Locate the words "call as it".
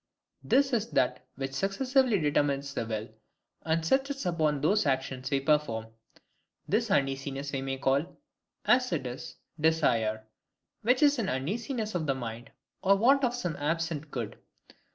7.77-9.05